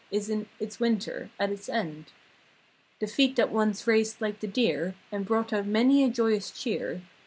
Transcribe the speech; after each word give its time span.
Is 0.09 0.31
in 0.31 0.47
its 0.59 0.79
Winter; 0.79 1.29
at 1.39 1.51
its 1.51 1.69
end. 1.69 2.05
The 2.99 3.05
feet 3.05 3.35
that 3.35 3.51
once 3.51 3.85
raced 3.85 4.19
like 4.19 4.39
the 4.39 4.47
deer. 4.47 4.95
And 5.11 5.27
brought 5.27 5.53
out 5.53 5.67
many 5.67 6.03
a 6.03 6.09
joyous 6.09 6.49
cheer. 6.49 7.03